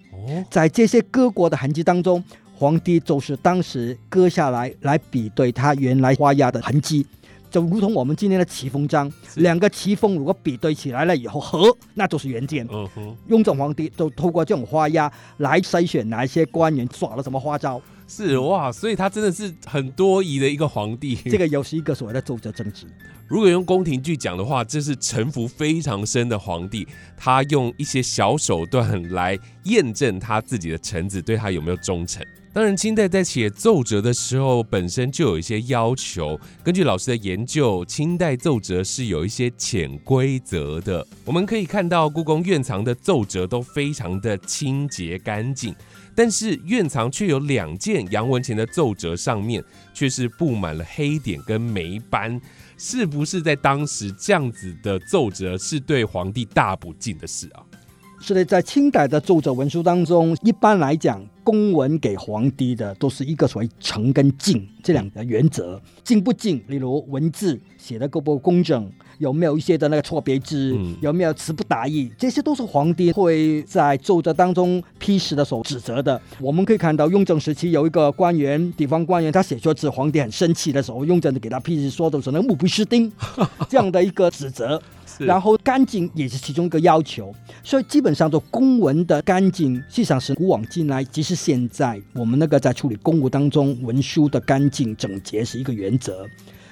[0.49, 2.23] 在这些割过的痕迹当中，
[2.55, 7.05] 皇帝就是当时割下来来比对他原来花押的痕迹。
[7.49, 12.67] 就如同我们今天的旗封章，两个旗封如果比对起来了以后合，那就是原件。
[12.71, 21.15] 嗯哼，雍正皇帝就透过这种花押来筛选哪一些官员耍了什么花招，是哇，所以他真的是很多疑的一个皇帝。
[21.29, 22.87] 这个又是一个所谓的奏折政治。
[23.27, 32.25] 如果用宫廷剧讲的话，这是城府非常深的皇帝，他用一些小手段来验证他自己的臣子对他有没有忠诚。
[32.51, 36.37] 当然，清代在写奏折的时候，本身就有一些要求。
[36.63, 41.05] 根据老师的研究，清代奏折是有一些潜规则的。
[41.23, 45.75] 我们可以看到，故宫院藏的奏折都非常的清洁干净，
[46.19, 49.63] 但是院藏却有两件杨文乾的奏折上面
[49.93, 52.41] 却是布满了黑点跟霉斑。
[52.77, 57.63] 是不是在当时这样子的奏折是对皇帝大不敬的事啊？
[58.19, 65.81] 是的，在清代的奏折文书当中，一般来讲，公文给皇帝的都是一个所谓诚跟敬这两个原则。
[66.03, 76.19] 敬不敬，例如文字写的够不够工整，有没有一些的那个错别字，嗯有没有词不达意，这些都是皇帝会在奏折当中批示的时候指责的。
[76.39, 83.11] 我们可以看到，雍正时期有一个官员，地方官员，他写错字，皇帝很生气的时候，雍正就给他批示说的是那个目不识丁
[83.69, 84.81] 这样的一个指责。
[85.17, 96.25] 然后干净也是其中一个要求，所以基本上做公文的干净，实际上是古往今来，即使现在我们那个在处理公务当中，文书的干净整洁是一个原则。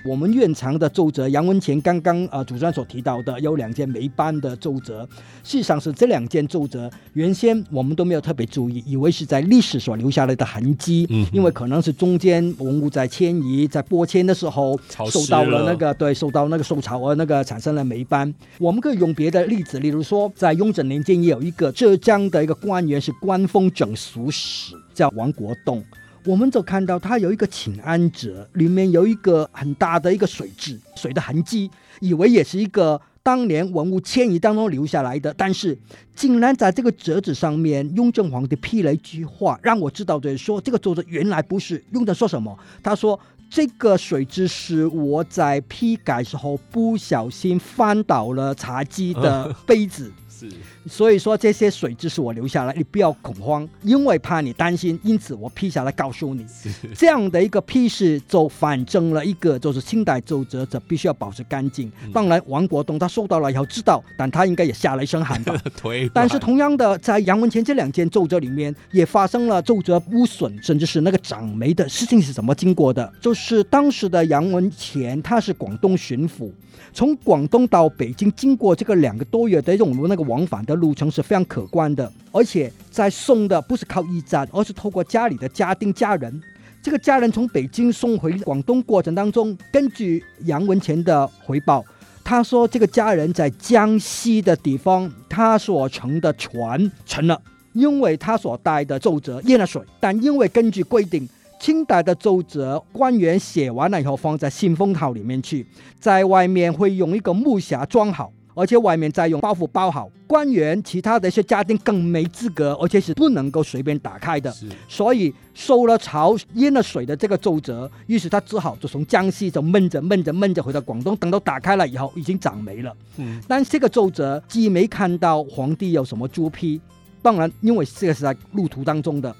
[0.08, 5.08] 我们院藏的奏折，杨文前刚刚呃主持人所提到的有两件霉斑的奏折，
[5.43, 14.80] 事实上是这两件奏折原先我们都没有特别注意，以为是在历史所留下来的痕迹，嗯因为可能是中间文物在迁移、在拨迁的时候
[15.10, 18.34] 受到了了那个对受到那个受潮而那个产生了霉斑。
[18.60, 25.84] 我们可以用别的例子，例如说在雍正年间也有一个浙江的一个官员是官封整俗史，叫王国栋。
[26.28, 31.71] 我们就看到它有一个请安折，里面有一个很大的一个水渍，水的痕迹，
[32.01, 35.78] 以为也是一个当年文物迁移当中留下来的，但是
[36.13, 43.19] 竟然在这个折子上面，雍正皇帝批了一句话，让我知道的说这个作者原来不是雍正说什么，他说。
[43.49, 50.49] 这个水渍是我在批改时候不小心翻倒了茶几的 杯子，是
[50.88, 56.45] 所以说这些水质是我留下来，你不要恐慌，因为怕你担心，因此我批下来告诉你。
[56.95, 61.91] 这样的一个批示就反证了一个，就是清代奏折者必须要保持干净。
[62.13, 65.53] 当然，王国栋他收到了以后知道，但他应该也吓了一身汗吧。
[66.13, 73.11] 但是同样的，在杨文乾这两件奏折里面，也发生了奏折污损，甚至是那个长霉的事情是怎么经过的？
[73.21, 76.51] 就是当时的杨文乾他是广东巡抚，
[76.93, 86.41] 从广东到北京，经过这个两个多月的这种那个往返的路程是非常可观的，而且在送的不是靠驿站，而是透过家里的家丁家人。
[86.82, 91.84] 这个家人从北京送回广东过程当中，根据杨文乾的回报，
[92.23, 97.41] 他说这个家人在江西的地方，他所乘的船沉了，
[97.73, 101.28] 因为他所带的奏折淹了水，但因为根据规定。
[101.59, 105.65] 清代的奏折，官员写完了以后放在信封套里面去，
[105.99, 110.10] 在外面会用一个木匣装好，而且外面再用包袱包好。
[110.26, 114.51] 官员其他的一些家丁更没资格，而且是不能够随便打开的。
[114.51, 122.93] 是所以受了潮、淹了水的这个奏折，于是他只好就从江西就闷着闷着闷着回到广东，等到打开了以后，已经长霉了。
[123.18, 126.82] 嗯但这个奏折既没看到皇帝有什么朱批，
[127.22, 129.34] 当然因为这个是在路途当中的，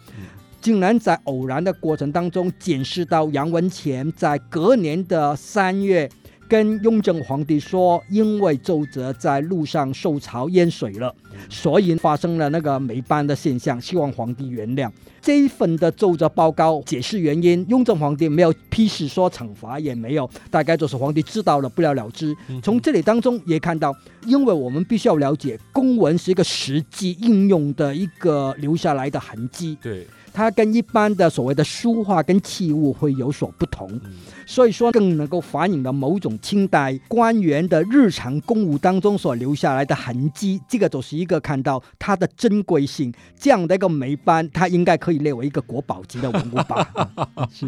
[0.62, 6.08] 竟然在偶然的过程当中检视到杨文乾在隔年的三月。
[6.48, 11.14] 跟雍正皇帝说，因为奏折在路上受潮淹水了，
[11.50, 14.90] 所以发生了那个霉斑的现象，希望皇帝原谅。
[15.22, 22.36] 这一份的奏折报告解释原因，雍正皇帝没有批示说惩罚，也没有，大概就是皇帝知道了不了了之。
[22.64, 23.94] 从这里当中也看到，
[24.26, 29.78] 因为我们必须要了解，公文是一个实际应用的一个留下来的痕迹。
[29.82, 30.08] 对。
[30.38, 34.00] 它跟一般的所谓的书画跟器物会有所不同，
[34.46, 40.62] 所以说更能够反映了某种清代官员的日常公务当中所留下来的痕迹。
[40.70, 46.88] 这个就是一个看到它的珍贵性，这样的一个霉斑，它应该可以列为一个国宝级的文物吧？
[47.52, 47.68] 是。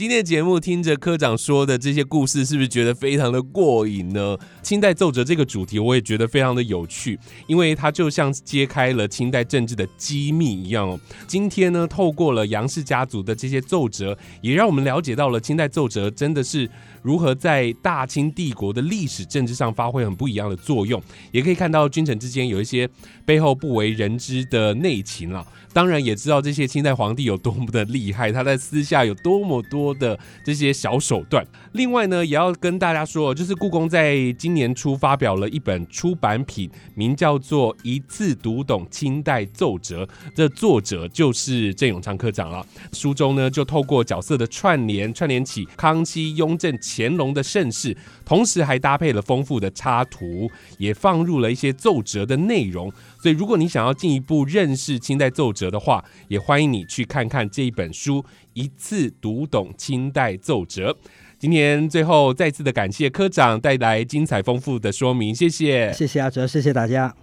[0.00, 4.34] 今天的节目听着科长说的这些故事，是不是觉得非常的过瘾呢？
[4.62, 10.98] 清代奏折这个主题，我也觉得非常的有趣，因为它就像揭开了清代政治的机密一样哦。
[11.26, 16.66] 今天呢，透过了杨氏家族的这些奏折，也让我们了解到了清代奏折真的是
[17.02, 22.88] 如何在大清帝国的历史政治上发挥很不一样的作用，也可以看到君臣之间有一些
[23.24, 25.46] 背后不为人知的内情了。
[25.72, 31.46] 当然也知道这些清代皇帝有多么的厉害，他在私下有多么多的这些小手段。
[31.72, 42.66] 另外呢，也要跟大家说，就是故宫在今年初发表了一本出版品，名叫做《一次读懂清代奏折》，这作者就是郑永昌科长了。
[42.92, 52.92] 书中呢，就透过角色的串联，串联起康熙、雍正、乾隆的盛世，同时还搭配了丰富的插图，也放入了一些奏折的内容。
[53.22, 58.24] 所以，如果你想要进一步认识清代奏折的话，也欢迎你去看看这一本书，
[58.54, 60.96] 一次读懂清代奏折。
[61.38, 67.14] 今天最后再次的感谢科长带来精彩丰富的说明，谢谢，谢谢阿哲，谢谢大家。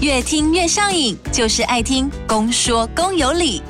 [0.00, 3.62] 越听越上瘾，就是爱听公说公有理。